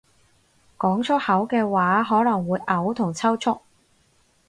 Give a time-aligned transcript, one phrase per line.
[0.79, 3.59] 講出口嘅話可能會嘔同抽搐